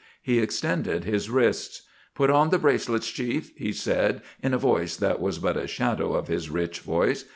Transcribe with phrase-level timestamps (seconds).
[0.23, 1.83] He extended his wrists.
[2.15, 6.13] "Put on the bracelets, Chief," he said, in a voice that was but a shadow
[6.15, 7.25] of his rich voice.